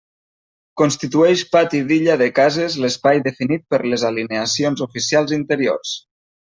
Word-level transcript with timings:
Constitueix 0.81 1.43
pati 1.57 1.83
d'illa 1.91 2.17
de 2.23 2.29
cases 2.41 2.79
l'espai 2.87 3.23
definit 3.31 3.69
per 3.75 3.83
les 3.95 4.09
alineacions 4.13 4.87
oficials 4.91 5.41
interiors. 5.43 5.99